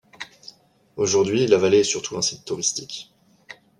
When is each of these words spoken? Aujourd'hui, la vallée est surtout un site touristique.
Aujourd'hui, 0.95 1.45
la 1.45 1.57
vallée 1.59 1.81
est 1.81 1.83
surtout 1.83 2.17
un 2.17 2.23
site 2.23 2.43
touristique. 2.43 3.13